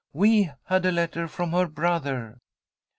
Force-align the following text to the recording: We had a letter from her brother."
We 0.13 0.49
had 0.65 0.87
a 0.87 0.91
letter 0.91 1.27
from 1.27 1.51
her 1.51 1.67
brother." 1.67 2.39